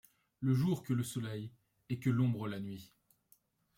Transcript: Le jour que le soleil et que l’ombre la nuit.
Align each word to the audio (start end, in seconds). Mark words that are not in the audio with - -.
Le 0.39 0.55
jour 0.55 0.81
que 0.81 0.93
le 0.93 1.03
soleil 1.03 1.51
et 1.89 1.99
que 1.99 2.09
l’ombre 2.09 2.47
la 2.47 2.59
nuit. 2.59 2.91